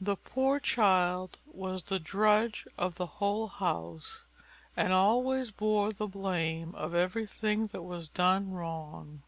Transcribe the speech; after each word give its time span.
The 0.00 0.16
poor 0.16 0.58
child 0.58 1.36
was 1.44 1.82
the 1.84 1.98
drudge 1.98 2.66
of 2.78 2.94
the 2.94 3.04
whole 3.20 3.48
house 3.48 4.24
and 4.74 4.94
always 4.94 5.50
bore 5.50 5.92
the 5.92 6.06
blame 6.06 6.74
of 6.74 6.94
everything 6.94 7.66
that 7.66 7.82
was 7.82 8.08
done 8.08 8.52
wrong. 8.54 9.22